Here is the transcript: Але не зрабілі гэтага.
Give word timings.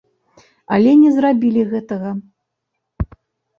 Але 0.77 0.91
не 1.01 1.11
зрабілі 1.19 1.61
гэтага. 1.75 2.09